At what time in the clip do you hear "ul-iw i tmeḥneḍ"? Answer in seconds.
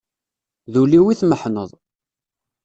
0.81-1.71